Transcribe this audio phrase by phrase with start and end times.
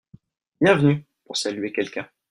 [0.59, 2.09] Bienvenue (pour saluer quelqu'un)